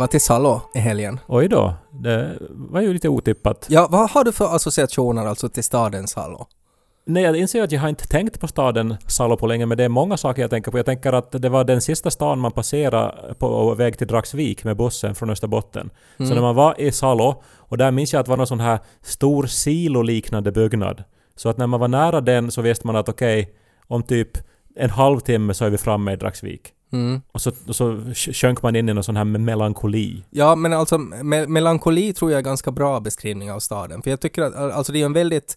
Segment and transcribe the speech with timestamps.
[0.00, 1.20] Var till Salo i helgen.
[1.28, 3.66] Oj då, det var ju lite otippat.
[3.68, 6.46] Ja, vad har du för associationer alltså till staden Salo?
[7.06, 9.84] Nej, jag inser att jag har inte tänkt på staden Salo på länge, men det
[9.84, 10.78] är många saker jag tänker på.
[10.78, 14.76] Jag tänker att det var den sista stan man passerade på väg till Dragsvik med
[14.76, 15.90] bussen från Österbotten.
[16.18, 18.60] Så när man var i Salo, och där minns jag att det var någon sån
[18.60, 21.04] här stor siloliknande byggnad.
[21.36, 23.52] Så att när man var nära den så visste man att okej,
[23.86, 24.38] om typ
[24.76, 26.72] en halvtimme så är vi framme i Dragsvik.
[26.92, 27.20] Mm.
[27.32, 30.24] Och så, och så sjönk man in i någon sån här melankoli.
[30.30, 34.02] Ja, men alltså me- melankoli tror jag är ganska bra beskrivning av staden.
[34.02, 35.56] För jag tycker att alltså, det är en väldigt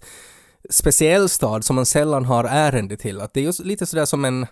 [0.69, 3.21] speciell stad som man sällan har ärende till.
[3.21, 4.47] Att det är just lite sådär som en,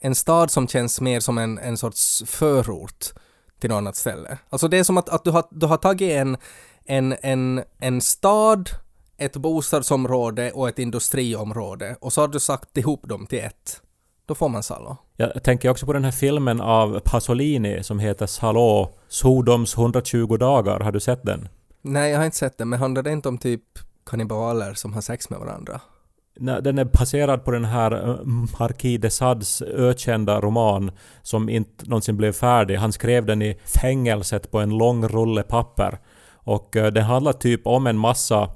[0.00, 3.04] en stad som känns mer som en, en sorts förort
[3.60, 4.38] till något annat ställe.
[4.50, 6.36] Alltså det är som att, att du, har, du har tagit en,
[6.84, 8.70] en, en, en stad,
[9.16, 13.80] ett bostadsområde och ett industriområde och så har du sagt ihop dem till ett.
[14.26, 14.96] Då får man Salo.
[15.16, 20.80] Jag tänker också på den här filmen av Pasolini som heter Salå, Sodoms 120 dagar.
[20.80, 21.48] Har du sett den?
[21.82, 23.62] Nej, jag har inte sett den, men handlar det inte om typ
[24.10, 25.80] kannibaler som har sex med varandra?
[26.36, 28.24] Nej, Den är baserad på den här eh,
[28.58, 30.90] Marquis de Sads ökända roman
[31.22, 32.76] som inte någonsin blev färdig.
[32.76, 35.98] Han skrev den i fängelset på en lång rulle papper.
[36.34, 38.50] Och eh, den handlar typ om en massa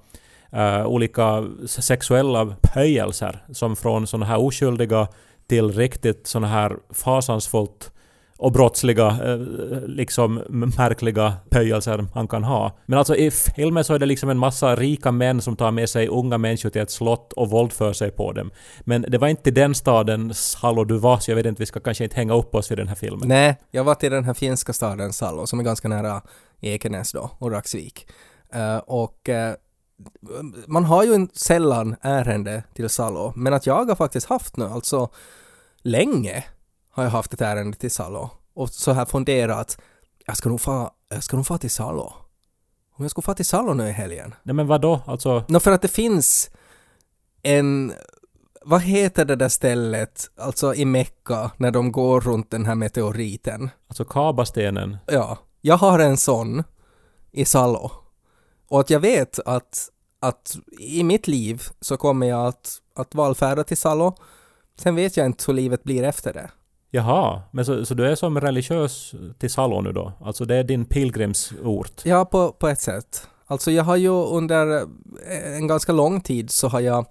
[0.53, 5.09] eh, olika sexuella pöjelser som från såna här oskyldiga
[5.49, 7.93] till riktigt såna här fasansfullt
[8.39, 9.39] och brottsliga, eh,
[9.87, 12.79] liksom märkliga pöjelser man kan ha.
[12.87, 15.89] Men alltså i filmen så är det liksom en massa rika män som tar med
[15.89, 18.51] sig unga människor till ett slott och våldför sig på dem.
[18.81, 21.67] Men det var inte i den staden Salo du var, så jag vet inte, vi
[21.67, 23.29] ska kanske inte hänga upp oss vid den här filmen.
[23.29, 26.23] Nej, jag var till den här finska staden Salo som är ganska nära
[26.61, 28.07] Ekenäs då och Raksvik.
[28.57, 29.35] Uh, och uh,
[30.67, 34.65] man har ju en sällan ärende till Salo, men att jag har faktiskt haft nu,
[34.65, 35.09] alltså
[35.89, 36.45] länge
[36.91, 39.79] har jag haft ett ärende till Salo och så här funderat,
[40.27, 42.13] jag ska nog få, jag ska nog få till Salo.
[42.95, 44.35] Om jag skulle få till Salo nu i helgen.
[44.43, 45.01] Nej men vadå?
[45.07, 46.51] Alltså, Nå, för att det finns
[47.43, 47.93] en...
[48.63, 53.71] Vad heter det där stället, alltså i Mecka, när de går runt den här meteoriten?
[53.89, 54.97] alltså Kabastenen.
[55.07, 56.65] Ja, jag har en sån
[57.33, 57.91] i Salo.
[58.69, 59.89] Och att jag vet att,
[60.21, 64.15] att i mitt liv så kommer jag att, att valfärda till Salo.
[64.79, 66.51] Sen vet jag inte hur livet blir efter det.
[66.91, 70.13] Jaha, men så, så du är som religiös till Salo nu då?
[70.21, 72.01] Alltså det är din pilgrimsort?
[72.05, 73.29] Ja, på, på ett sätt.
[73.47, 74.77] Alltså jag har ju under
[75.27, 77.07] eh, en ganska lång tid så har jag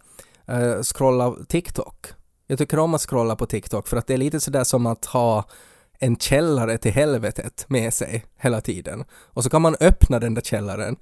[0.46, 2.08] eh, scrollat TikTok.
[2.48, 5.06] Jag tycker om att scrolla på TikTok för att det är lite sådär som att
[5.06, 5.44] ha
[6.00, 9.04] en källare till helvetet med sig hela tiden.
[9.12, 10.96] Och så kan man öppna den där källaren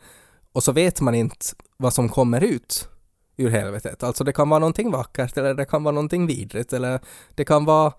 [0.54, 1.46] och så vet man inte
[1.78, 2.90] vad som kommer ut
[3.38, 4.04] ur helvetet.
[4.04, 7.00] Alltså det kan vara någonting vackert eller det kan vara någonting vidrigt eller
[7.36, 7.94] det kan vara,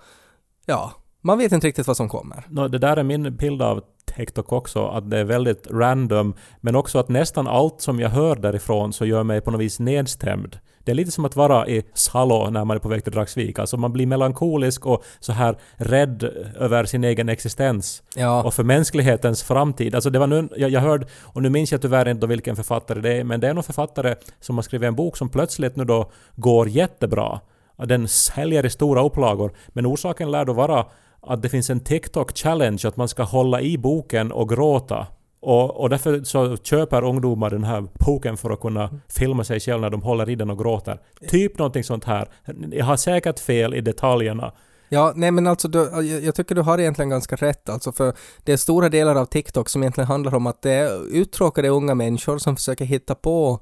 [0.67, 2.45] ja, man vet inte riktigt vad som kommer.
[2.49, 3.83] No, det där är min bild av
[4.17, 8.37] TikTok också, att det är väldigt random, men också att nästan allt som jag hör
[8.37, 10.59] därifrån så gör mig på något vis nedstämd.
[10.87, 13.59] Det är lite som att vara i Salo när man är på väg till Dragsvik.
[13.59, 16.23] Alltså man blir melankolisk och så här rädd
[16.59, 18.03] över sin egen existens.
[18.15, 18.43] Ja.
[18.43, 19.95] Och för mänsklighetens framtid.
[19.95, 23.01] Alltså det var nu, jag, jag hörde, och nu minns jag tyvärr inte vilken författare
[23.01, 25.85] det är, men det är någon författare som har skrivit en bok som plötsligt nu
[25.85, 27.41] då går jättebra.
[27.77, 29.53] Den säljer i stora upplagor.
[29.69, 30.87] Men orsaken lär då vara
[31.23, 35.07] att det finns en TikTok-challenge att man ska hålla i boken och gråta.
[35.47, 39.81] Och, och därför så köper ungdomar den här boken för att kunna filma sig själv
[39.81, 41.01] när de håller i den och gråter.
[41.29, 42.29] Typ någonting sånt här.
[42.71, 44.53] Jag har säkert fel i detaljerna.
[44.89, 48.13] Ja, nej men alltså du, jag, jag tycker du har egentligen ganska rätt alltså för
[48.45, 51.95] det är stora delar av TikTok som egentligen handlar om att det är uttråkade unga
[51.95, 53.61] människor som försöker hitta på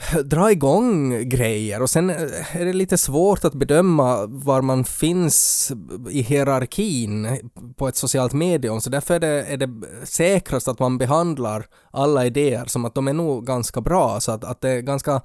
[0.24, 5.72] dra igång grejer och sen eh, är det lite svårt att bedöma var man finns
[6.10, 7.38] i hierarkin
[7.76, 9.70] på ett socialt medium så därför är det, är det
[10.04, 14.44] säkrast att man behandlar alla idéer som att de är nog ganska bra så att,
[14.44, 15.20] att det är ganska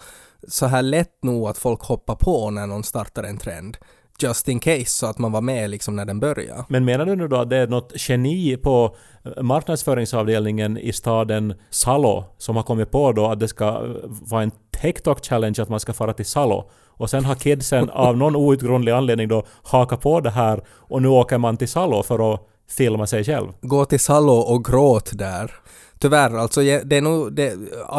[0.48, 3.78] så här lätt nog att folk hoppar på när någon startar en trend
[4.20, 6.66] just in case så att man var med liksom när den började.
[6.70, 11.54] Men menar du nu då att det är något geni på eh, marknadsföringsavdelningen i staden
[11.70, 14.52] Salo som har kommit på då att det ska eh, vara en
[14.82, 19.28] TikTok-challenge att man ska fara till Salo Och sen har kidsen av någon outgrundlig anledning
[19.28, 23.24] då hakat på det här och nu åker man till Salo för att filma sig
[23.24, 23.48] själv.
[23.62, 25.52] Gå till Salo och gråt där.
[26.00, 27.54] Tyvärr, alltså det är nog, det,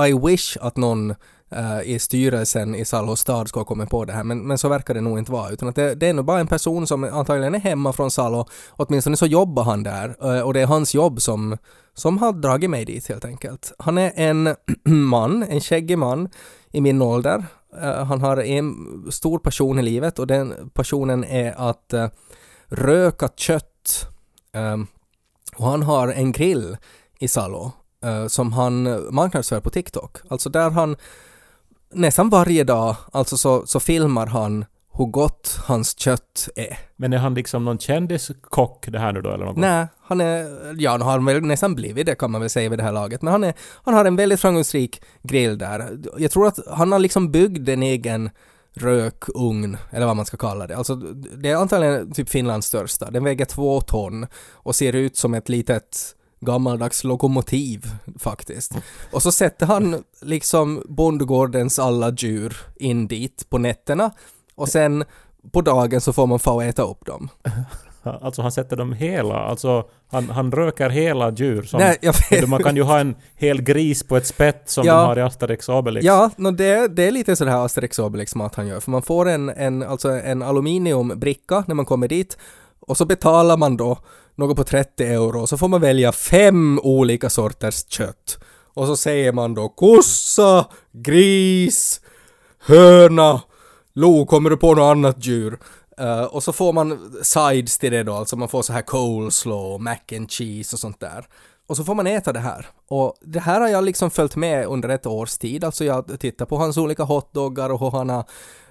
[0.08, 1.14] I wish att någon
[1.52, 4.94] uh, i styrelsen i Salo stad ska komma på det här, men, men så verkar
[4.94, 7.54] det nog inte vara, utan att det, det är nog bara en person som antagligen
[7.54, 11.20] är hemma från Salo, åtminstone så jobbar han där, uh, och det är hans jobb
[11.20, 11.56] som,
[11.94, 13.72] som har dragit mig dit helt enkelt.
[13.78, 16.28] Han är en man, en skäggig man
[16.76, 17.44] i min ålder.
[17.82, 18.76] Eh, han har en
[19.10, 22.08] stor passion i livet och den passionen är att eh,
[22.66, 24.08] röka kött.
[24.52, 24.86] Ehm,
[25.56, 26.76] och han har en grill
[27.18, 27.72] i Salo
[28.04, 28.82] eh, som han
[29.14, 30.16] marknadsför på TikTok.
[30.28, 30.96] Alltså där han
[31.92, 34.64] nästan varje dag, alltså så, så filmar han
[34.98, 36.78] hur gott hans kött är.
[36.96, 39.56] Men är han liksom någon kändiskock det här nu då eller något?
[39.56, 42.68] Nej, han är, ja, nu har han väl nästan blivit det kan man väl säga
[42.68, 43.54] vid det här laget, men han, är,
[43.84, 45.98] han har en väldigt framgångsrik grill där.
[46.18, 48.30] Jag tror att han har liksom byggt en egen
[48.74, 50.76] rökugn, eller vad man ska kalla det.
[50.76, 53.10] Alltså, det är antagligen typ Finlands största.
[53.10, 58.72] Den väger två ton och ser ut som ett litet gammaldags lokomotiv faktiskt.
[59.12, 64.10] Och så sätter han liksom bondgårdens alla djur in dit på nätterna
[64.56, 65.04] och sen
[65.52, 67.28] på dagen så får man få äta upp dem.
[68.22, 71.62] Alltså han sätter dem hela, alltså han, han röker hela djur.
[71.62, 72.48] Som, Nej, jag vet.
[72.48, 74.94] Man kan ju ha en hel gris på ett spett som Ja.
[74.94, 76.06] de har i Asterix och Obelix.
[76.06, 79.28] Ja, no, det, det är lite sådär Asterix och Obelix-mat han gör, för man får
[79.28, 82.38] en, en, alltså en aluminiumbricka när man kommer dit
[82.80, 83.98] och så betalar man då
[84.34, 88.38] något på 30 euro och så får man välja fem olika sorters kött.
[88.74, 92.00] Och så säger man då kossa, gris,
[92.66, 93.40] höna,
[93.96, 95.58] lo, kommer du på något annat djur?
[96.00, 99.84] Uh, och så får man sides till det då, alltså man får så här coleslaw,
[99.84, 101.26] mac and cheese och sånt där.
[101.66, 102.66] Och så får man äta det här.
[102.88, 106.46] Och det här har jag liksom följt med under ett års tid, alltså jag tittar
[106.46, 108.24] på hans olika hotdoggar och hur han har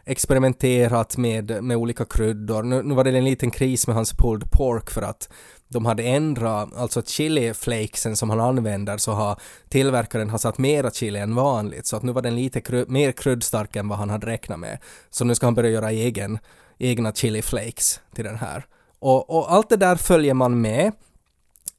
[0.06, 2.64] experimenterat med, med olika kryddor.
[2.64, 5.30] Nu, nu var det en liten kris med hans pulled pork för att
[5.76, 9.40] de hade ändrat, alltså chiliflakesen som han använder så har
[9.70, 13.12] tillverkaren har satt mera chili än vanligt så att nu var den lite kryd, mer
[13.12, 14.78] kryddstark än vad han hade räknat med.
[15.10, 16.40] Så nu ska han börja göra egen,
[16.78, 18.66] egna chiliflakes till den här.
[19.00, 20.92] Och, och allt det där följer man med.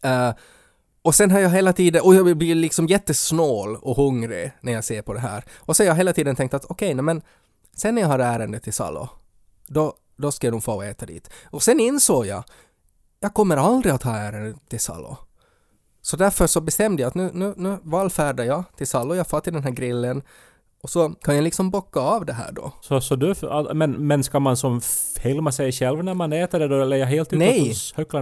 [0.04, 0.32] Uh,
[1.02, 4.84] och sen har jag hela tiden, och jag blir liksom jättesnål och hungrig när jag
[4.84, 5.44] ser på det här.
[5.56, 7.22] Och så har jag hela tiden tänkt att okej, okay, men
[7.76, 9.08] sen när jag har ärendet till Salo,
[9.66, 11.30] då, då ska jag nog få äta dit.
[11.50, 12.44] Och sen insåg jag,
[13.20, 15.16] jag kommer aldrig att ha ärendet till Salo.
[16.02, 19.40] Så därför så bestämde jag att nu, nu, nu vallfärdar jag till Salo, jag far
[19.40, 20.22] till den här grillen
[20.86, 22.72] och så kan jag liksom bocka av det här då.
[22.80, 23.34] Så, så du,
[23.74, 24.80] men, men ska man som
[25.20, 27.74] filma sig själv när man äter det då eller är jag helt ute Nej.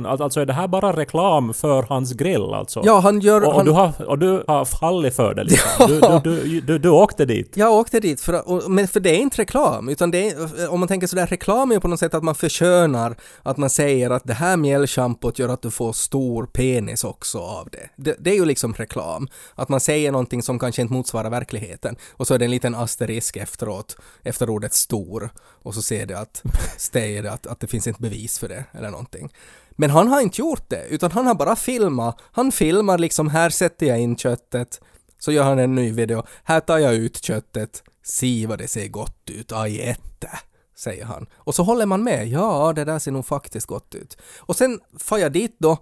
[0.06, 2.82] Alltså är det här bara reklam för hans grill alltså?
[2.84, 3.42] Ja, han gör...
[3.42, 5.86] och, och, han, du har, och du har fallit för det liksom?
[5.88, 7.52] Du, du, du, du, du åkte dit?
[7.54, 10.80] Jag åkte dit, för, och, men för det är inte reklam, utan det är, om
[10.80, 14.10] man tänker sådär, reklam är ju på något sätt att man förskönar, att man säger
[14.10, 17.88] att det här mjällschampot gör att du får stor penis också av det.
[17.96, 18.16] det.
[18.18, 22.26] Det är ju liksom reklam, att man säger någonting som kanske inte motsvarar verkligheten, och
[22.26, 26.42] så är det en liten asterisk efteråt, efter ordet stor, och så ser det att,
[26.76, 29.32] säger det att, att det finns inte bevis för det, eller någonting.
[29.70, 33.50] Men han har inte gjort det, utan han har bara filmat, han filmar liksom, här
[33.50, 34.80] sätter jag in köttet,
[35.18, 36.22] så gör han en ny video.
[36.44, 37.82] Här tar jag ut köttet.
[38.02, 39.52] Se vad det ser gott ut.
[39.52, 40.30] ajätte,
[40.76, 41.26] säger han.
[41.34, 42.28] Och så håller man med.
[42.28, 44.16] Ja, det där ser nog faktiskt gott ut.
[44.38, 45.78] Och sen far jag dit då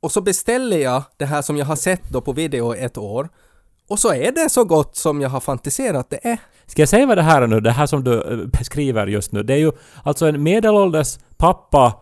[0.00, 2.98] och så beställer jag det här som jag har sett då på video i ett
[2.98, 3.28] år.
[3.88, 6.38] Och så är det så gott som jag har fantiserat det är.
[6.66, 7.60] Ska jag säga vad det här är nu?
[7.60, 9.42] Det här som du eh, beskriver just nu.
[9.42, 9.72] Det är ju
[10.02, 11.92] alltså en medelålders pappa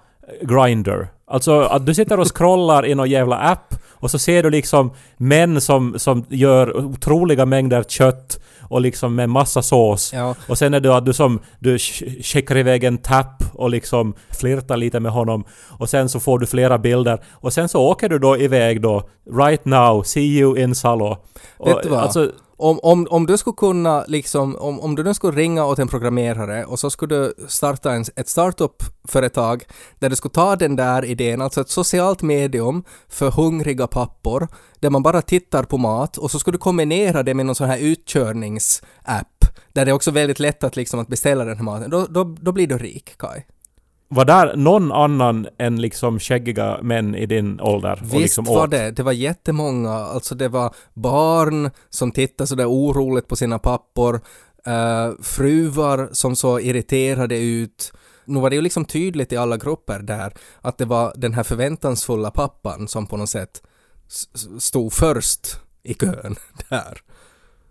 [0.41, 1.09] grinder.
[1.27, 4.93] Alltså att du sitter och scrollar i någon jävla app och så ser du liksom
[5.17, 10.12] män som, som gör otroliga mängder kött och liksom med massa sås.
[10.12, 10.35] Ja.
[10.49, 14.15] Och sen är det att du som du sk- skickar iväg en tapp och liksom
[14.41, 15.45] flirtar lite med honom.
[15.79, 17.19] Och sen så får du flera bilder.
[17.33, 19.03] Och sen så åker du då iväg då.
[19.39, 21.17] Right now, see you in Salo.
[21.57, 22.01] Och, Vet du vad?
[22.01, 22.31] Alltså,
[22.62, 25.88] om, om, om du skulle kunna liksom, om, om du nu skulle ringa åt en
[25.88, 29.64] programmerare och så skulle du starta en, ett startup-företag
[29.99, 34.49] där du skulle ta den där idén, alltså ett socialt medium för hungriga pappor,
[34.81, 37.69] där man bara tittar på mat och så skulle du kombinera det med någon sån
[37.69, 41.90] här utkörningsapp, där det är också väldigt lätt att liksom att beställa den här maten,
[41.90, 43.42] då, då, då blir du rik, Kai.
[44.14, 47.99] Var där någon annan än liksom skäggiga män i din ålder?
[48.02, 48.90] Visst liksom var det.
[48.90, 49.90] Det var jättemånga.
[49.90, 54.21] Alltså det var barn som tittade sådär oroligt på sina pappor,
[54.66, 57.92] eh, fruar som så irriterade ut.
[58.25, 61.42] Nu var det ju liksom tydligt i alla grupper där att det var den här
[61.42, 63.62] förväntansfulla pappan som på något sätt
[64.59, 66.37] stod först i kön
[66.69, 67.00] där.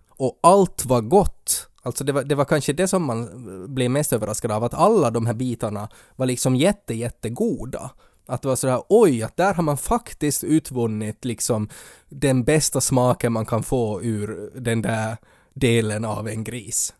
[0.09, 1.67] Och allt var gott.
[1.83, 3.29] Alltså det var, det var kanske det som man
[3.73, 7.91] blev mest överraskad av, att alla de här bitarna var liksom jätte, jättegoda.
[8.25, 11.69] Att det var sådär, oj, att där har man faktiskt utvunnit liksom
[12.09, 15.17] den bästa smaken man kan få ur den där
[15.53, 16.93] delen av en gris.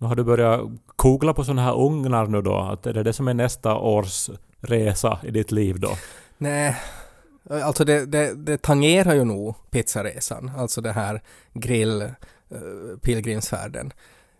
[0.00, 0.60] Har du börjat
[0.96, 2.56] googla på sådana här ugnar nu då?
[2.58, 5.90] Att är det det som är nästa års resa i ditt liv då?
[6.38, 6.76] Nej,
[7.50, 12.10] alltså det, det, det tangerar ju nog pizzaresan, alltså det här grill eh,
[13.02, 13.92] pilgrimsfärden.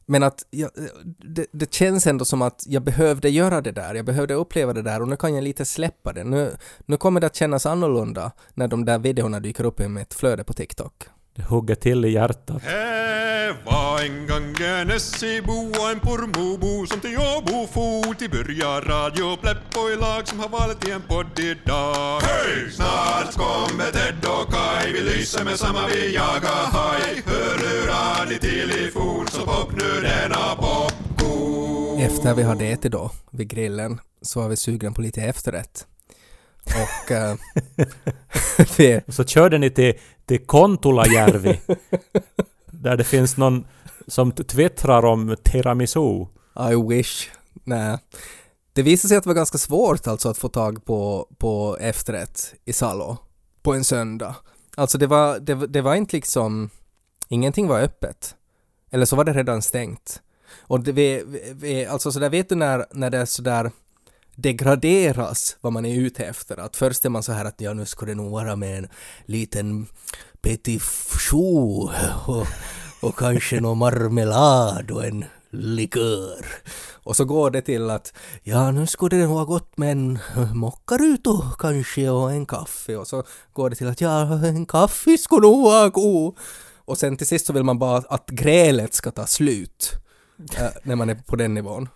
[0.07, 0.71] Men att jag,
[1.05, 4.83] det, det känns ändå som att jag behövde göra det där, jag behövde uppleva det
[4.83, 6.25] där och nu kan jag lite släppa det.
[6.25, 10.15] Nu, nu kommer det att kännas annorlunda när de där videorna dyker upp i mitt
[10.15, 10.95] flöde på TikTok.
[11.37, 12.63] Det hugger till i hjärtat.
[12.63, 18.81] Det var en gång en Essebo och en Pormobo som till Åbo for till börja
[18.81, 22.21] Radio Pleppo i lag som har valt i en podd idag.
[22.21, 22.71] Hej!
[22.73, 27.23] Snart kommer Ted och Kai, vi lyser med samma vi jagar haj.
[28.41, 32.01] Till i fot så pop nu denna popcorn.
[32.01, 35.87] Efter vi hade ätit då, vid grillen, så var vi sugna på lite efterrätt.
[36.65, 37.35] Och eh,
[38.77, 39.95] vi, Så körde ni till,
[40.27, 41.61] till Kontulajärvi.
[42.71, 43.67] där det finns någon
[44.07, 46.27] som twittrar om tiramisu.
[46.71, 47.31] I wish.
[47.65, 47.99] Nej.
[48.73, 52.55] Det visade sig att det var ganska svårt alltså att få tag på, på efterrätt
[52.65, 53.17] i Salo
[53.63, 54.37] på en söndag.
[54.77, 56.71] Alltså det var, det, det var inte liksom,
[57.29, 58.35] ingenting var öppet.
[58.91, 60.23] Eller så var det redan stängt.
[60.59, 63.71] Och det, vi, vi- vi, alltså sådär, vet du när, när det är sådär
[64.37, 66.57] degraderas vad man är ute efter.
[66.57, 68.89] Att först är man så här att ja nu skulle det nog vara med en
[69.27, 69.87] liten
[70.41, 71.95] petit choux
[72.27, 72.47] och,
[73.01, 76.47] och kanske någon marmelad och en likör.
[76.93, 78.13] Och så går det till att
[78.43, 80.19] ja nu skulle det nog ha gått med en
[80.55, 85.47] mockaruto kanske och en kaffe och så går det till att ja en kaffe skulle
[85.47, 86.35] nog vara god.
[86.85, 90.01] Och sen till sist så vill man bara att grälet ska ta slut
[90.39, 91.89] Äh, när man är på den nivån.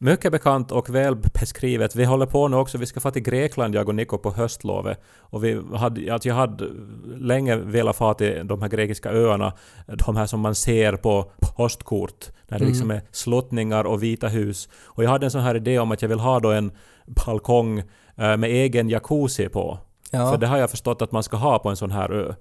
[0.00, 1.96] Mycket bekant och väl beskrivet.
[1.96, 5.00] Vi håller på nu också, vi ska få till Grekland jag och Niko på höstlovet.
[5.18, 6.64] Och vi hade, att jag hade
[7.16, 9.52] länge velat få till de här grekiska öarna,
[10.06, 14.68] de här som man ser på postkort, där det liksom är slottningar och vita hus.
[14.84, 16.72] Och jag hade en sån här idé om att jag vill ha då en
[17.06, 17.78] balkong
[18.16, 19.78] eh, med egen jacuzzi på.
[20.10, 20.30] Ja.
[20.30, 22.34] För det har jag förstått att man ska ha på en sån här ö.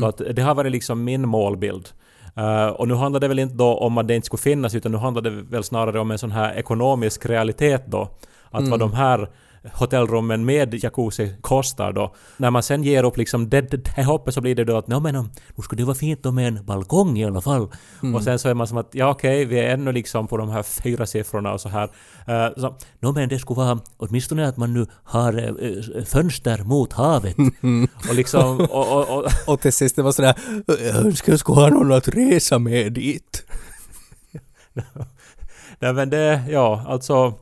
[0.00, 1.88] Så att det har varit liksom min målbild.
[2.36, 4.92] Eh, och nu handlar det väl inte då om att det inte skulle finnas utan
[4.92, 8.08] nu handlar det väl snarare om en sån här ekonomisk realitet då.
[8.50, 9.28] Att vad de här
[9.72, 12.14] hotellrummen med jacuzzi kostar då.
[12.36, 15.00] När man sen ger upp liksom det, det hoppet så blir det då att nå
[15.00, 17.68] men om, nu skulle det vara fint med en balkong i alla fall.
[18.14, 20.50] Och sen så är man som att ja okej, vi är ännu liksom på de
[20.50, 21.84] här fyra siffrorna och så här.
[22.28, 26.92] Uh, så, nå men det skulle vara åtminstone att man nu har eh, fönster mot
[26.92, 27.36] havet.
[28.08, 30.34] och liksom, och, och, och, Och till sist det var sådär,
[30.66, 33.46] jag önskar jag skulle ha någon att resa med dit.
[35.78, 37.34] Nej men det, ja alltså...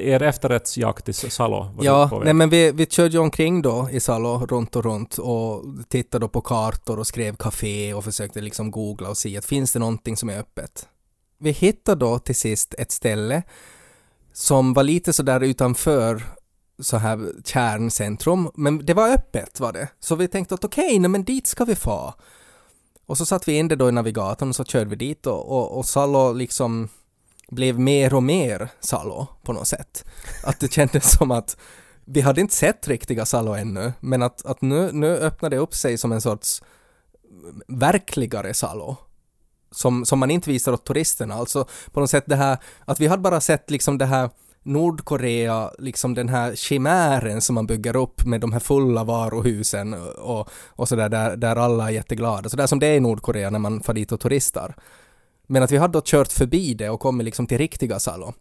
[0.00, 4.46] Er efterrättsjakt i Salo Ja, nej men vi, vi körde ju omkring då i Salo
[4.46, 9.08] runt och runt och tittade då på kartor och skrev café och försökte liksom googla
[9.08, 10.88] och se att finns det någonting som är öppet.
[11.38, 13.42] Vi hittade då till sist ett ställe
[14.32, 16.22] som var lite sådär utanför
[16.78, 19.88] så här kärncentrum, men det var öppet var det.
[20.00, 22.14] Så vi tänkte att okej, nej men dit ska vi få.
[23.06, 25.52] Och så satte vi in det då i navigatorn och så körde vi dit och,
[25.52, 26.88] och, och Salo liksom
[27.50, 30.04] blev mer och mer Salo på något sätt.
[30.44, 31.56] Att det kändes som att
[32.04, 35.74] vi hade inte sett riktiga Salo ännu, men att, att nu, nu öppnade det upp
[35.74, 36.62] sig som en sorts
[37.66, 38.96] verkligare Salo.
[39.70, 41.34] Som, som man inte visar åt turisterna.
[41.34, 44.30] Alltså på något sätt det här, att vi hade bara sett liksom det här
[44.62, 50.48] Nordkorea, liksom den här chimären som man bygger upp med de här fulla varuhusen och,
[50.50, 52.48] och sådär där, där alla är jätteglada.
[52.48, 54.74] Sådär som det är i Nordkorea när man far dit och turistar.
[55.50, 58.32] Men att vi hade då kört förbi det och kommit liksom till riktiga Salo.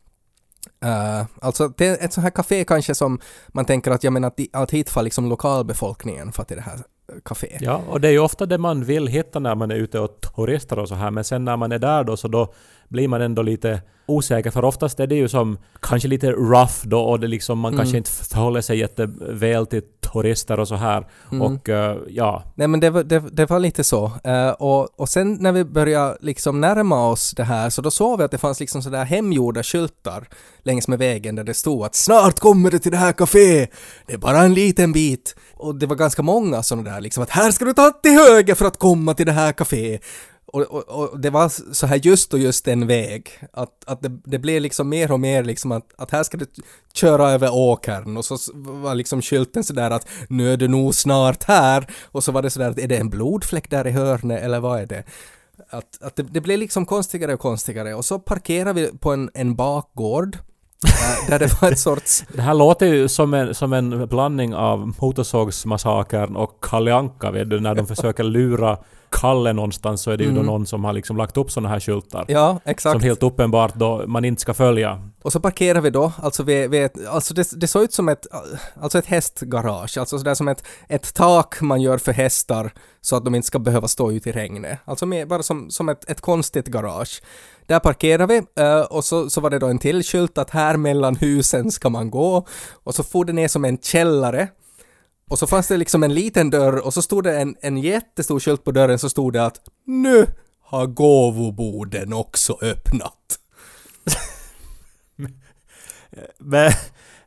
[0.86, 4.14] Uh, eh, alltså det är ett sånt här café kanske som man tänker att, jag
[4.14, 7.58] menar att, att hit far liksom lokalbefolkningen för till det här eh, café.
[7.62, 10.22] Ja, och det är ju ofta det man vill hitta när man är ute och
[10.22, 11.12] turistar och så här.
[11.12, 12.54] Men sen när man är där då så då
[12.88, 14.52] blir man ändå lite osäker.
[14.52, 17.98] För oftast är det ju som kanske lite rough då och det liksom, man kanske
[17.98, 19.82] inte förhåller sig jätteväl till
[20.14, 21.08] turister och så här.
[21.42, 24.12] Och eh, ja, Nej men det var, det, det var lite så.
[24.24, 28.18] Eh, och, och sen när vi började liksom närma oss det här så då såg
[28.18, 30.28] vi att det fanns liksom sådär hemgjorda skyltar
[30.64, 33.68] längs med vägen där det stod att snart kommer du till det här café!
[34.06, 35.36] Det är bara en liten bit.
[35.54, 38.56] Och det var ganska många sådana där liksom att här ska du ta till höger
[38.56, 40.00] för att komma till det här café.
[40.54, 43.30] Och, och, och det var så här just och just en väg.
[43.54, 46.46] Att, att det, det blev liksom mer och mer liksom att, att här ska du
[46.94, 51.44] köra över åkern och så var liksom skylten sådär att nu är du nog snart
[51.44, 54.60] här och så var det sådär att är det en blodfläck där i hörnet eller
[54.60, 55.04] vad är det?
[55.70, 59.30] Att, att det, det blev liksom konstigare och konstigare och så parkerade vi på en,
[59.34, 60.36] en bakgård
[60.86, 62.24] eh, där det var ett sorts...
[62.34, 67.50] Det här låter ju som en, som en blandning av Motorsågsmassakern och Kalle Anka, vet
[67.50, 68.78] du, när de försöker lura
[69.10, 71.80] Kalle någonstans så är det ju då någon som har liksom lagt upp såna här
[71.80, 72.26] skyltar.
[72.28, 72.34] Mm.
[72.42, 72.92] Ja, exakt.
[72.92, 75.02] Som helt uppenbart då man inte ska följa.
[75.22, 78.28] Och så parkerar vi då, alltså vid ett, alltså det, det såg ut som ett,
[78.82, 82.72] alltså ett hästgarage, alltså sådär som ett, ett tak man gör för hästar
[83.02, 84.80] så att de inte ska behöva stå ute i regnet.
[84.86, 87.22] Alltså med, bara som, som ett, ett konstigt garage.
[87.66, 90.78] Där parkerar vi eh, och så, så var det då en till skylt att här
[90.78, 92.48] mellan husen ska man gå
[92.84, 94.48] och så for det ner som en källare
[95.30, 98.40] och så fanns det liksom en liten dörr och så stod det en, en jättestor
[98.40, 100.28] skylt på dörren så stod det att nu
[100.64, 103.40] har gåvoboden också öppnat.
[106.38, 106.72] Men,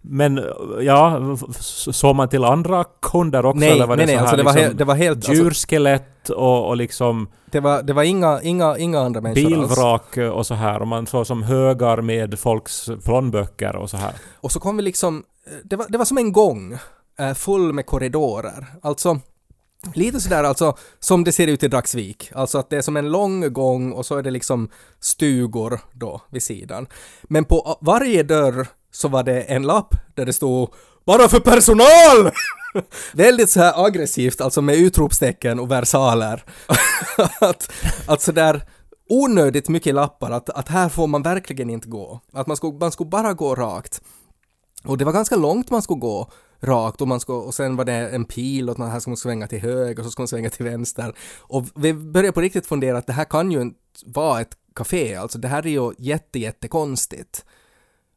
[0.03, 0.45] men
[0.81, 1.21] ja,
[1.93, 3.61] såg man till andra kunder också?
[3.61, 5.17] Nej, eller var nej, det nej, så alltså det var, liksom he, det var helt...
[5.17, 9.69] Alltså, djurskelett och, och liksom det, var, det var inga, inga, inga andra människor alls.
[9.69, 10.81] bilvrak och så här.
[10.81, 14.13] Och man såg som högar med folks plånböcker och så här.
[14.35, 15.25] Och så kom vi liksom...
[15.65, 16.79] Det var, det var som en gång
[17.21, 18.67] Eh, full med korridorer.
[18.83, 19.21] Alltså
[19.95, 22.31] Lite sådär alltså som det ser ut i Dragsvik.
[22.35, 24.69] Alltså att det är som en lång gång och så är det liksom
[25.01, 26.87] stugor då vid sidan.
[27.23, 30.71] Men på varje dörr så var det en lapp där det stod
[31.07, 32.33] ”Bara för personal!”
[33.13, 36.45] Väldigt så här aggressivt, alltså med utropstecken och versaler.
[37.41, 37.73] att,
[38.07, 38.63] att sådär
[39.09, 42.21] onödigt mycket lappar, att, att här får man verkligen inte gå.
[42.33, 44.01] Att man skulle, man skulle bara gå rakt.
[44.85, 46.31] Och det var ganska långt man skulle gå
[46.61, 49.17] rakt och, man ska, och sen var det en pil och man här ska man
[49.17, 51.15] svänga till höger och så ska man svänga till vänster.
[51.39, 55.15] Och vi började på riktigt fundera att det här kan ju inte vara ett café,
[55.15, 57.45] alltså det här är ju jättejättekonstigt.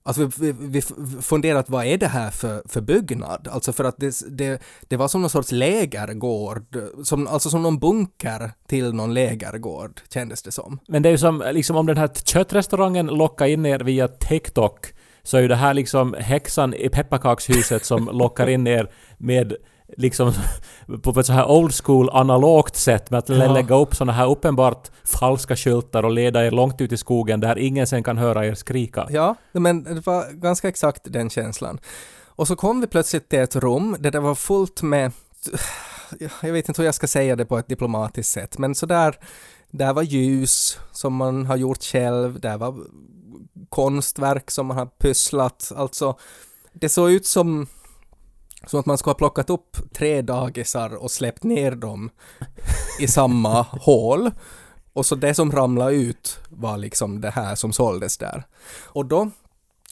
[0.06, 3.48] Alltså vi, vi, vi funderat vad är det här för, för byggnad?
[3.52, 7.80] Alltså för att det, det, det var som någon sorts lägergård, som, alltså som någon
[7.80, 10.80] bunker till någon lägergård kändes det som.
[10.88, 14.94] Men det är ju som liksom om den här köttrestaurangen lockar in er via TikTok
[15.24, 19.54] så är ju det här liksom häxan i pepparkakshuset som lockar in er med
[19.98, 20.34] liksom
[21.04, 23.54] på ett så här old school analogt sätt med att Ja.
[23.54, 27.58] lägga upp såna här uppenbart falska skyltar och leda er långt ut i skogen där
[27.58, 29.08] ingen sen kan höra er skrika.
[29.10, 31.80] Ja, men det var ganska exakt den känslan.
[32.36, 35.12] Och så kom vi plötsligt till ett rum där det var fullt med,
[36.42, 39.16] jag vet inte hur jag ska säga det på ett diplomatiskt sätt, men sådär,
[39.74, 42.76] där var ljus som man har gjort själv, där var
[43.70, 46.18] konstverk som man har pysslat, alltså
[46.74, 47.68] det såg ut som
[48.68, 52.10] som att man skulle ha plockat upp tre dagisar och släppt ner dem
[53.00, 54.32] i samma hål.
[54.94, 58.44] Och så det som ramlade ut var liksom det här som såldes där.
[58.84, 59.32] Och då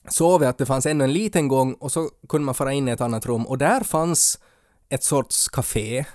[0.09, 2.87] såg vi att det fanns ännu en liten gång och så kunde man fara in
[2.87, 4.39] i ett annat rum och där fanns
[4.89, 6.05] ett sorts café.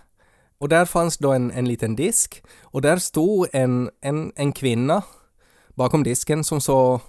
[0.58, 5.02] Och där fanns då en, en liten disk och där stod en, en, en kvinna
[5.74, 7.00] bakom disken som så,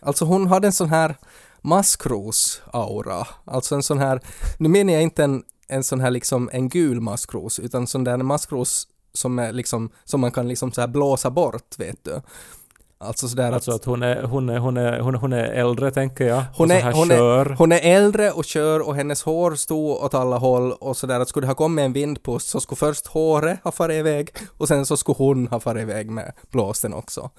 [0.00, 1.16] alltså hon hade en sån här
[1.62, 3.26] maskros-aura.
[3.44, 4.20] Alltså en sån här,
[4.58, 8.16] nu menar jag inte en, en sån här liksom en gul maskros utan sån där
[8.16, 12.22] maskros som är liksom, som man kan liksom så här blåsa bort, vet du.
[13.04, 15.44] Alltså sådär Alltså att att hon är, hon är, hon är, hon är, hon är
[15.44, 16.44] äldre tänker jag.
[16.54, 17.46] hon är, hon, kör.
[17.46, 21.20] är, hon är äldre och kör och hennes hår stod åt alla håll och sådär
[21.20, 24.68] att skulle det ha kommit en vindpust så skulle först håret ha farit iväg och
[24.68, 27.30] sen så skulle hon ha farit iväg med blåsten också.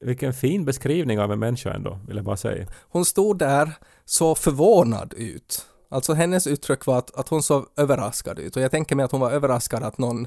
[0.00, 2.66] Vilken fin beskrivning av en människa ändå, vill jag bara säga.
[2.88, 3.72] Hon stod där
[4.04, 5.66] så förvånad ut.
[5.90, 9.12] Alltså hennes uttryck var att, att hon såg överraskad ut och jag tänker mig att
[9.12, 10.26] hon var överraskad att någon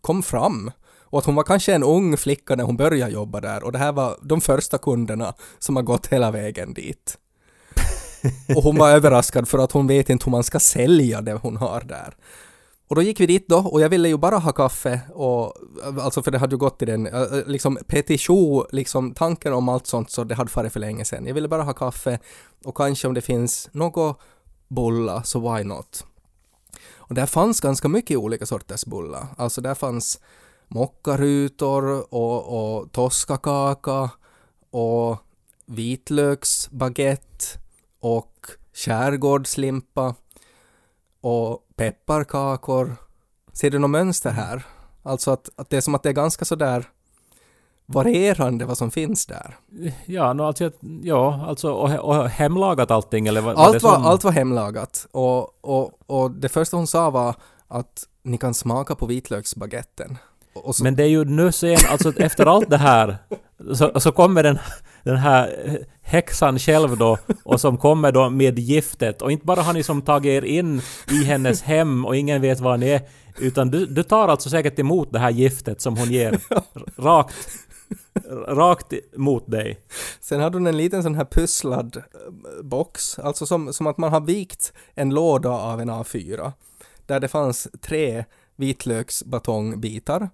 [0.00, 0.70] kom fram
[1.10, 3.78] och att hon var kanske en ung flicka när hon började jobba där och det
[3.78, 7.18] här var de första kunderna som har gått hela vägen dit.
[8.56, 11.56] Och hon var överraskad för att hon vet inte hur man ska sälja det hon
[11.56, 12.16] har där.
[12.88, 15.54] Och då gick vi dit då och jag ville ju bara ha kaffe och
[16.00, 19.68] alltså för det hade ju gått i den äh, liksom petit choux, liksom tanken om
[19.68, 21.26] allt sånt så det hade farit för länge sedan.
[21.26, 22.18] Jag ville bara ha kaffe
[22.64, 24.18] och kanske om det finns något
[24.68, 26.06] bulla så why not?
[27.10, 29.26] Och där fanns ganska mycket olika sorters bullar.
[29.36, 30.20] Alltså där fanns
[30.70, 34.10] mockarutor och, och toskakaka
[34.70, 35.16] och
[35.66, 37.44] vitlöksbaguette
[38.00, 40.14] och skärgårdslimpa
[41.20, 42.96] och pepparkakor.
[43.52, 44.66] Ser du något mönster här?
[45.02, 46.88] Alltså att, att det är som att det är ganska sådär
[47.86, 49.56] varierande vad som finns där.
[50.06, 50.70] Ja, no, alltså,
[51.02, 54.06] ja, alltså och, och hemlagat allting eller vad, Allt var, som...
[54.06, 57.34] allt var hemlagat och, och, och det första hon sa var
[57.68, 60.18] att ni kan smaka på vitlöksbaguetten.
[60.72, 63.16] Så, Men det är ju nu sen, alltså efter allt det här,
[63.74, 64.58] så, så kommer den,
[65.02, 65.50] den här
[66.02, 70.02] häxan själv då och som kommer då med giftet och inte bara har ni som
[70.02, 73.00] tagit er in i hennes hem och ingen vet var ni är
[73.38, 76.40] utan du, du tar alltså säkert emot det här giftet som hon ger
[76.96, 77.36] rakt
[78.48, 79.80] rakt mot dig.
[80.20, 84.12] Sen hade hon en liten sån här pusslad eh, box, alltså som, som att man
[84.12, 86.52] har vikt en låda av en A4.
[87.06, 88.24] Där det fanns tre
[88.56, 90.30] vitlöksbatongbitar.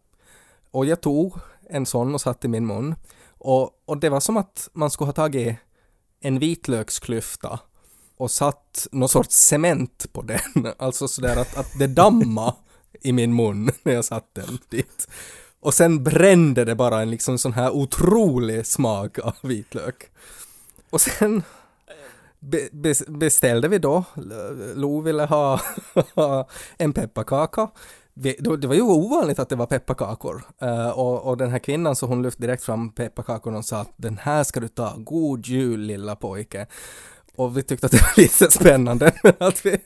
[0.71, 1.35] Och jag tog
[1.71, 2.95] en sån och satte i min mun.
[3.39, 5.57] Och, och det var som att man skulle ha tagit
[6.21, 7.61] en vitlöksklyfta
[8.17, 10.75] och satt någon sorts cement på den.
[10.79, 12.55] Alltså sådär att, att det damma
[13.01, 15.09] i min mun när jag satt den dit.
[15.61, 20.11] Och sen brände det bara en liksom sån här otrolig smak av vitlök.
[20.91, 21.43] Och sen
[22.41, 24.05] be, be, beställde vi då,
[24.75, 25.61] Lo ville ha
[26.79, 27.69] en pepparkaka.
[28.19, 30.43] Det var ju ovanligt att det var pepparkakor.
[30.63, 33.93] Uh, och, och den här kvinnan så hon lyfte direkt fram pepparkakorna och sa att
[33.97, 36.67] den här ska du ta, god jul lilla pojke.
[37.37, 39.79] Och vi tyckte att det var lite spännande att vi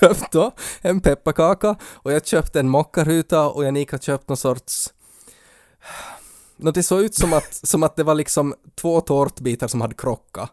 [0.00, 4.92] köpte en pepparkaka och jag köpte en mockaruta och Janika köpte någon sorts
[6.56, 9.94] Nå, det såg ut som att, som att det var liksom två tårtbitar som hade
[9.94, 10.52] krockat.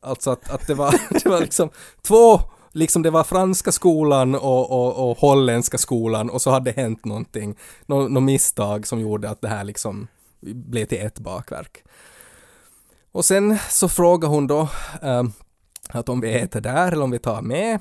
[0.00, 1.70] Alltså att, att det, var, det var liksom
[2.02, 2.40] två,
[2.76, 7.04] liksom det var franska skolan och, och, och holländska skolan och så hade det hänt
[7.04, 10.08] någonting, något nå misstag som gjorde att det här liksom
[10.40, 11.84] blev till ett bakverk.
[13.12, 14.68] Och sen så frågade hon då
[15.02, 15.22] äh,
[15.88, 17.80] att om vi äter där eller om vi tar med.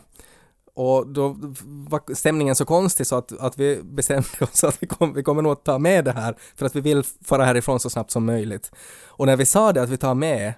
[0.73, 5.13] Och då var stämningen så konstig så att, att vi bestämde oss att vi, kom,
[5.13, 7.89] vi kommer nog att ta med det här för att vi vill fara härifrån så
[7.89, 8.71] snabbt som möjligt.
[9.05, 10.53] Och när vi sa det att vi tar med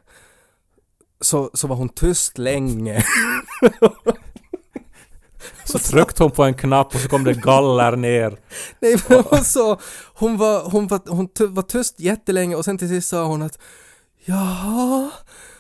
[1.22, 3.04] så, så var hon tyst länge.
[5.64, 8.38] Så tryckte hon på en knapp och så kom det galler ner.
[8.80, 9.80] Nej, men hon, så,
[10.14, 13.60] hon, var, hon, var, hon var tyst jättelänge och sen till sist sa hon att
[14.26, 15.10] ja,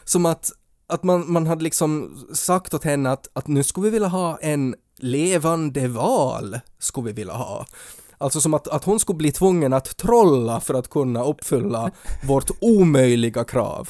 [0.03, 0.51] som att
[0.89, 4.37] att man, man hade liksom sagt åt henne att, att nu skulle vi vilja ha
[4.41, 7.65] en levande val, skulle vi vilja ha.
[8.17, 11.91] Alltså som att, att hon skulle bli tvungen att trolla för att kunna uppfylla
[12.27, 13.89] vårt omöjliga krav.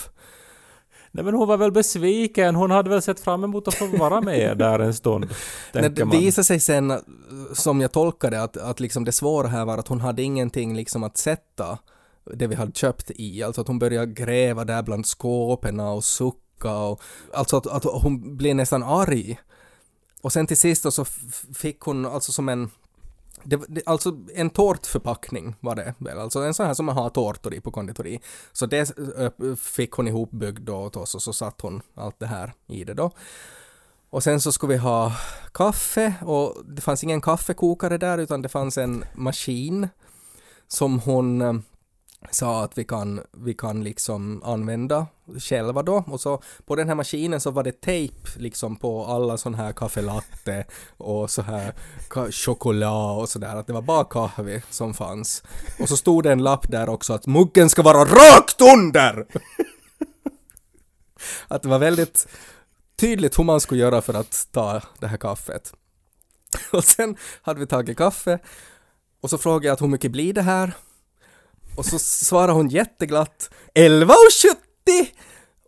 [1.17, 4.21] Nej men hon var väl besviken, hon hade väl sett fram emot att få vara
[4.21, 5.25] med där en stund.
[5.73, 6.93] Nej, det visade sig sen,
[7.53, 11.03] som jag tolkade att, att liksom det svåra här var att hon hade ingenting liksom
[11.03, 11.77] att sätta
[12.33, 16.77] det vi hade köpt i, alltså att hon började gräva där bland skåpen och sucka
[16.77, 17.01] och
[17.33, 19.39] alltså att, att hon blev nästan arg.
[20.21, 21.05] Och sen till sist så
[21.55, 22.69] fick hon alltså som en
[23.49, 27.09] det, det, alltså en tårtförpackning var det väl, alltså en sån här som man har
[27.09, 28.19] tårtor i på konditori.
[28.51, 32.25] Så det eh, fick hon ihopbyggd då åt oss och så satt hon allt det
[32.25, 33.11] här i det då.
[34.09, 35.11] Och sen så skulle vi ha
[35.53, 39.87] kaffe och det fanns ingen kaffekokare där utan det fanns en maskin
[40.67, 41.53] som hon eh,
[42.31, 45.07] sa att vi kan, vi kan liksom använda
[45.39, 49.37] själva då och så på den här maskinen så var det tejp liksom på alla
[49.37, 50.65] sån här kaffelatte
[50.97, 51.73] och så här
[52.31, 55.43] choklad och sådär att det var bara kaffe som fanns
[55.79, 59.27] och så stod det en lapp där också att muggen ska vara rakt under!
[61.47, 62.27] att det var väldigt
[62.95, 65.73] tydligt hur man skulle göra för att ta det här kaffet.
[66.71, 68.39] Och sen hade vi tagit kaffe
[69.21, 70.73] och så frågade jag att hur mycket blir det här?
[71.77, 74.09] Och så svarar hon jätteglatt 11,70!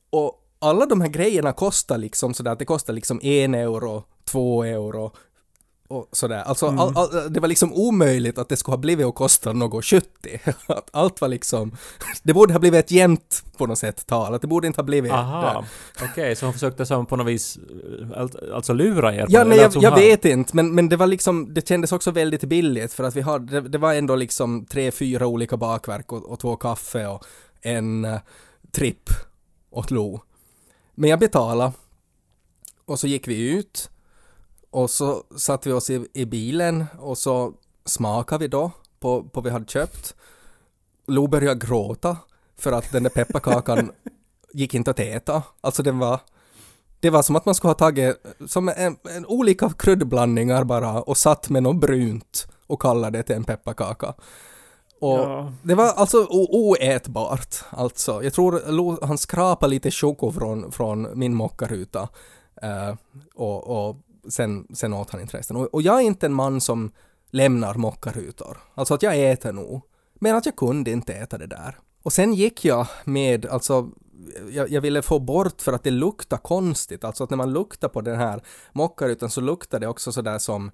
[0.09, 4.63] Och alla de här grejerna kostar liksom sådär att det kostar liksom en euro, två
[4.63, 5.11] euro
[5.89, 6.41] och sådär.
[6.41, 6.79] Alltså mm.
[6.79, 10.05] all, all, det var liksom omöjligt att det skulle ha blivit och kostat något 70.
[10.67, 11.77] Att allt var liksom,
[12.23, 14.85] det borde ha blivit ett jämnt på något sätt tal, att det borde inte ha
[14.85, 17.59] blivit Aha, okej, okay, så hon försökte som på något vis
[18.53, 19.25] alltså lura er?
[19.29, 22.43] Ja, nej, jag, jag vet inte, men, men det var liksom, det kändes också väldigt
[22.43, 26.25] billigt för att vi hade, det, det var ändå liksom tre, fyra olika bakverk och,
[26.25, 27.25] och två kaffe och
[27.61, 28.17] en uh,
[28.71, 29.09] tripp
[29.71, 30.21] åt Lo.
[30.95, 31.71] Men jag betalade
[32.85, 33.89] och så gick vi ut
[34.71, 37.53] och så satte vi oss i, i bilen och så
[37.85, 40.15] smakade vi då på, på vi hade köpt.
[41.07, 42.17] Lo började gråta
[42.57, 43.91] för att den där pepparkakan
[44.53, 45.43] gick inte att äta.
[45.61, 46.19] Alltså den var
[46.99, 48.15] det var som att man skulle ha tagit
[48.47, 53.35] som en, en olika kryddblandningar bara och satt med något brunt och kallade det till
[53.35, 54.13] en pepparkaka.
[55.01, 55.53] Och ja.
[55.63, 58.23] det var alltså oätbart, alltså.
[58.23, 62.09] Jag tror han skrapade lite choko från, från min mockaruta.
[62.63, 62.95] Uh,
[63.35, 63.95] och, och
[64.29, 65.57] sen, sen åt han inte resten.
[65.57, 66.91] Och, och jag är inte en man som
[67.29, 68.57] lämnar mockarutor.
[68.75, 69.81] Alltså att jag äter nog.
[70.15, 71.77] Men att jag kunde inte äta det där.
[72.03, 73.89] Och sen gick jag med, alltså
[74.51, 77.87] jag, jag, ville få bort för att det luktar konstigt, alltså att när man luktar
[77.87, 80.71] på den här mockarutan så luktar det också sådär som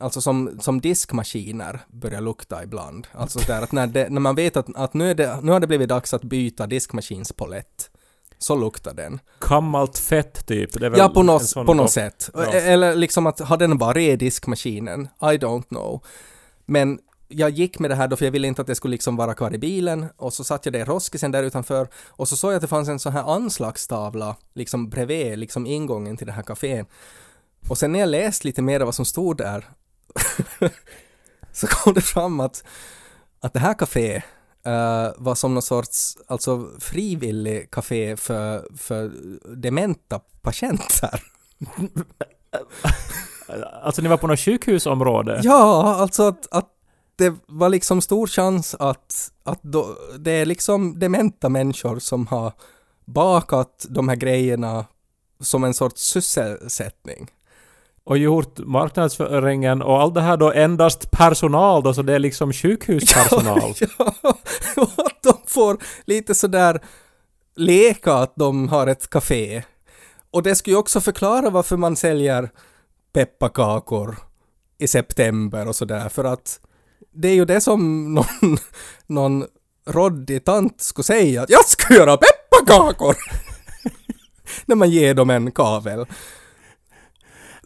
[0.00, 3.06] Alltså som, som diskmaskiner börjar lukta ibland.
[3.12, 5.60] Alltså där att när, det, när man vet att, att nu, är det, nu har
[5.60, 7.90] det blivit dags att byta diskmaskinspolett
[8.38, 9.20] så luktar den.
[9.40, 10.70] Gammalt fett typ.
[10.96, 12.30] Ja, på något, på något sätt.
[12.34, 12.52] Ja.
[12.54, 15.08] E- Eller liksom att ha den bara i diskmaskinen.
[15.20, 16.04] I don't know.
[16.66, 19.16] Men jag gick med det här då för jag ville inte att det skulle liksom
[19.16, 22.36] vara kvar i bilen och så satt jag där i roskisen där utanför och så
[22.36, 26.32] såg jag att det fanns en sån här anslagstavla liksom bredvid liksom ingången till det
[26.32, 26.86] här kaféet.
[27.68, 29.68] Och sen när jag läste lite mer av vad som stod där
[31.52, 32.64] så kom det fram att,
[33.40, 34.22] att det här kaféet
[34.64, 39.12] eh, var som någon sorts alltså frivillig café för, för
[39.56, 41.22] dementa patienter.
[43.82, 45.40] Alltså ni var på något sjukhusområde?
[45.44, 46.68] Ja, alltså att, att
[47.16, 52.52] det var liksom stor chans att, att då, det är liksom dementa människor som har
[53.04, 54.86] bakat de här grejerna
[55.40, 57.30] som en sorts sysselsättning.
[58.06, 62.52] Och gjort marknadsföringen och allt det här då endast personal då, så det är liksom
[62.52, 63.74] sjukhuspersonal.
[63.98, 64.14] ja,
[64.76, 66.80] och att de får lite sådär
[67.56, 69.62] leka att de har ett café.
[70.30, 72.50] Och det skulle ju också förklara varför man säljer
[73.12, 74.16] pepparkakor
[74.78, 76.60] i september och sådär, för att
[77.12, 78.58] det är ju det som någon,
[79.06, 79.44] någon
[79.86, 83.16] råddig tant skulle säga, att jag ska göra pepparkakor!
[84.66, 86.06] När man ger dem en kavel.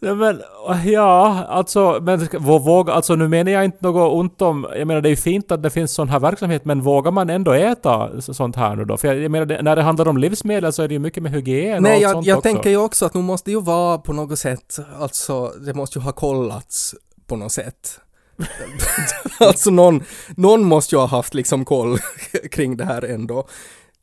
[0.01, 0.41] Nej, men
[0.85, 5.07] ja, alltså, men våga, alltså nu menar jag inte något ont om, jag menar det
[5.07, 8.33] är ju fint att det finns sån här verksamhet, men vågar man ändå äta så-
[8.33, 8.97] sånt här nu då?
[8.97, 11.23] För jag, jag menar, det, när det handlar om livsmedel så är det ju mycket
[11.23, 12.49] med hygien och Nej, allt jag, sånt jag också.
[12.53, 16.03] tänker ju också att nu måste ju vara på något sätt, alltså det måste ju
[16.03, 16.95] ha kollats
[17.27, 17.99] på något sätt.
[19.39, 20.03] alltså någon,
[20.37, 21.97] någon måste ju ha haft liksom koll
[22.51, 23.47] kring det här ändå.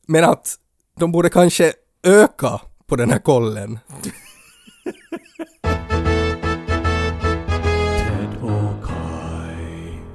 [0.07, 0.55] Men att
[0.99, 3.79] de borde kanske öka på den här kollen.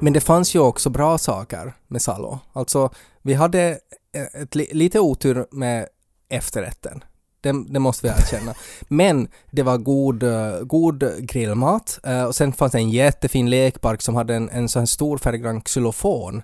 [0.04, 2.40] Men det fanns ju också bra saker med Salo.
[2.54, 2.90] Alltså,
[3.22, 3.80] vi hade
[4.16, 5.88] eh, ett, lite otur med
[6.30, 7.04] efterrätten.
[7.42, 8.54] Det, det måste vi erkänna.
[8.88, 14.02] Men det var god, eh, god grillmat eh, och sen fanns det en jättefin lekpark
[14.02, 16.42] som hade en, en sån här stor färggrann xylofon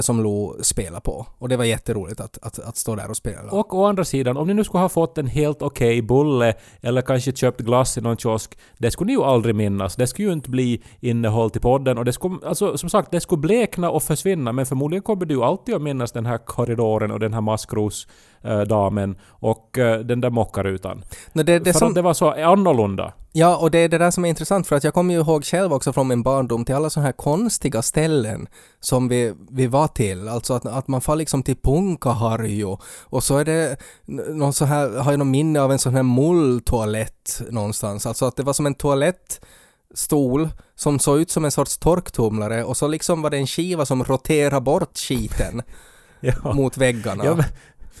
[0.00, 1.26] som Lo spelade på.
[1.38, 3.50] Och det var jätteroligt att, att, att stå där och spela.
[3.50, 7.02] Och å andra sidan, om ni nu skulle ha fått en helt okej bulle eller
[7.02, 9.96] kanske köpt glass i någon kiosk, det skulle ni ju aldrig minnas.
[9.96, 13.20] Det skulle ju inte bli innehåll till podden och det skulle, alltså som sagt, det
[13.20, 17.10] skulle blekna och försvinna men förmodligen kommer du ju alltid att minnas den här korridoren
[17.10, 21.04] och den här maskrosdamen och eh, den där mockarutan.
[21.32, 23.12] Det, det För som, att det var så annorlunda.
[23.38, 25.44] Ja, och det är det där som är intressant för att jag kommer ju ihåg
[25.44, 28.48] själv också från min barndom till alla sådana här konstiga ställen
[28.80, 30.28] som vi, vi var till.
[30.28, 33.76] Alltså att, att man får liksom till Punkaharju och så är det
[34.28, 38.06] någon så här, har jag någon minne av en sån här mulltoalett någonstans.
[38.06, 42.76] Alltså att det var som en toalettstol som såg ut som en sorts torktumlare och
[42.76, 45.62] så liksom var det en skiva som roterade bort skiten
[46.20, 46.52] Ja.
[46.54, 47.24] mot väggarna.
[47.24, 47.44] Ja, men-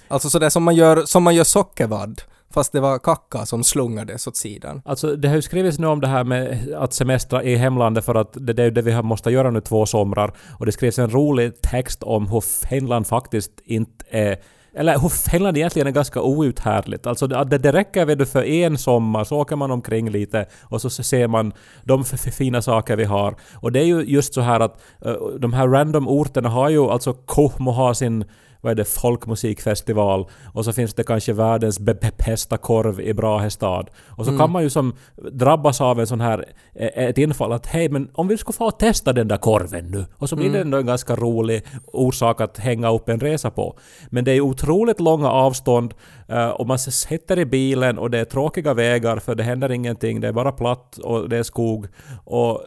[0.08, 2.22] Alltså sådär som man gör, som man gör sockervadd
[2.54, 4.82] fast det var kacka som slungades åt sidan.
[4.84, 8.14] Alltså det har ju skrivits nu om det här med att semestra i hemlandet för
[8.14, 10.32] att det, det är ju det vi har måste göra nu två somrar.
[10.58, 14.36] Och det skrevs en rolig text om hur Finland faktiskt inte är
[14.78, 17.06] eller hur Finland egentligen är ganska outhärdligt.
[17.06, 20.80] Alltså det, det, räcker vet du för en sommar så åker man omkring lite och
[20.80, 21.52] så ser man
[21.84, 23.36] de f- f- fina saker vi har.
[23.54, 26.90] Och det är ju just så här att eh, de här random orterna har ju
[26.90, 28.24] alltså Kuhmo har sin
[28.66, 31.80] vad är det, folkmusikfestival och så finns det kanske världens
[32.18, 33.90] bästa korv i Brahestad.
[34.06, 34.96] Och så kan man ju som
[35.32, 38.70] drabbas av en sån här eh, ett infall att hej men om vi skulle få
[38.70, 40.06] testa den där korven nu.
[40.18, 43.78] Och så blir det ändå en ganska rolig orsak att hänga upp en resa på.
[44.10, 45.94] Men det är otroligt långa avstånd
[46.28, 50.20] eh, och man sitter i bilen och det är tråkiga vägar för det händer ingenting.
[50.20, 51.86] Det är bara platt och det är skog.
[52.24, 52.62] Och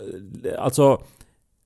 [0.46, 1.02] eh, alltså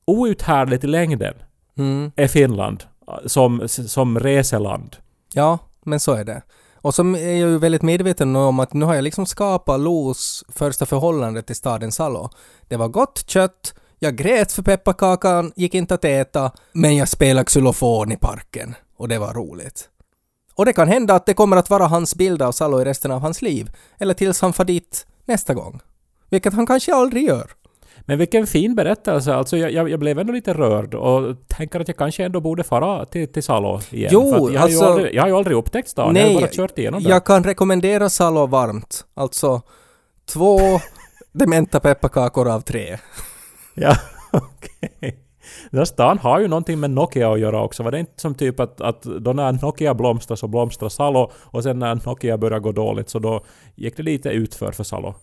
[0.06, 1.34] outhärdligt i längden
[1.78, 2.12] Mm.
[2.16, 2.84] är Finland
[3.26, 4.96] som, som reseland.
[5.34, 6.42] Ja, men så är det.
[6.76, 10.44] Och så är jag ju väldigt medveten om att nu har jag liksom skapat Los
[10.50, 12.30] första förhållande till staden Salo.
[12.68, 17.46] Det var gott kött, jag grät för pepparkakan, gick inte att äta, men jag spelade
[17.46, 18.76] xylofon i parken.
[18.98, 19.90] Och det var roligt.
[20.56, 23.12] Och det kan hända att det kommer att vara hans bild av Salo i resten
[23.12, 23.72] av hans liv.
[23.98, 25.80] Eller tills han far dit nästa gång.
[26.30, 27.52] Vilket han kanske aldrig gör.
[28.06, 29.34] Men vilken fin berättelse.
[29.34, 33.06] Alltså jag, jag, blev ändå lite rörd och tänker att jag kanske ändå borde fara
[33.06, 34.10] till, till Salo igen.
[34.14, 36.16] Jo, jag, har ju alltså- aldrig, jag har ju aldrig upptäckt stan.
[36.16, 37.10] jag har bara kört igenom där.
[37.10, 39.06] jag kan rekommendera Salo varmt.
[39.14, 39.62] Alltså,
[40.26, 40.60] två
[41.32, 42.98] dementa pepparkakor av tre.
[43.76, 43.96] Ja,
[44.32, 45.20] okej.
[45.72, 47.84] Den här stan har ju någonting med Nokia att göra också.
[47.84, 51.64] Var det inte som typ att, att då när Nokia blomstrade så blomstrade Salo och
[51.64, 55.16] sen när Nokia började gå dåligt så då gick det lite utför för Salo.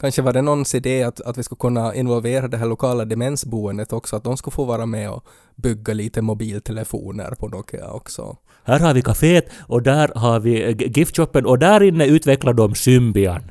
[0.00, 3.92] Kanske var det någons idé att, att vi skulle kunna involvera det här lokala demensboendet
[3.92, 5.24] också, att de skulle få vara med och
[5.56, 8.36] bygga lite mobiltelefoner på Nokia också.
[8.64, 12.74] Här har vi kaféet och där har vi eh, giftshoppen och där inne utvecklar de
[12.74, 13.50] Symbian.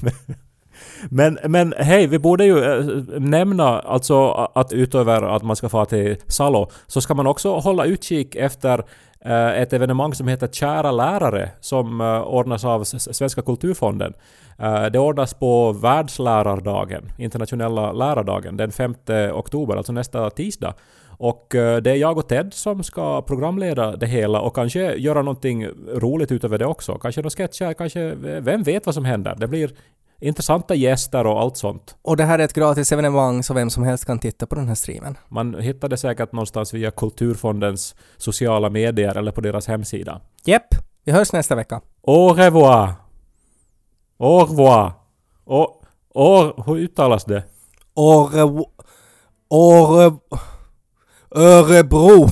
[1.10, 2.84] Men, men hej, vi borde ju eh,
[3.20, 7.84] nämna alltså att utöver att man ska få till Salo så ska man också hålla
[7.84, 8.84] utkik efter
[9.20, 14.14] Eh, ett evenemang som heter Kära lärare som eh, ordnas av Svenska kulturfonden.
[14.58, 18.94] Eh, det ordnas på världslärardagen, internationella lärardagen, den 5
[19.32, 20.74] oktober, alltså nästa tisdag.
[21.20, 25.66] Och det är jag och Ted som ska programleda det hela och kanske göra någonting
[25.94, 26.94] roligt utöver det också.
[26.98, 28.14] Kanske några sketcher, kanske...
[28.40, 29.34] Vem vet vad som händer?
[29.38, 29.70] Det blir
[30.20, 31.96] intressanta gäster och allt sånt.
[32.02, 34.68] Och det här är ett gratis evenemang så vem som helst kan titta på den
[34.68, 35.18] här streamen.
[35.28, 40.20] Man hittar det säkert någonstans via Kulturfondens sociala medier eller på deras hemsida.
[40.44, 40.66] Jepp,
[41.04, 41.80] vi hörs nästa vecka.
[42.02, 42.92] Au revoir!
[44.18, 44.92] Au revoir!
[45.44, 45.82] Au,
[46.14, 47.44] au, hur uttalas det?
[47.94, 48.64] Åre...
[49.50, 50.16] Åre...
[51.30, 52.28] Örebro!